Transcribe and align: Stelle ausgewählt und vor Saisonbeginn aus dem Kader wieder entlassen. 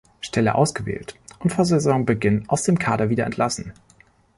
Stelle 0.19 0.55
ausgewählt 0.55 1.13
und 1.41 1.51
vor 1.51 1.63
Saisonbeginn 1.63 2.45
aus 2.49 2.63
dem 2.63 2.79
Kader 2.79 3.09
wieder 3.11 3.25
entlassen. 3.27 3.71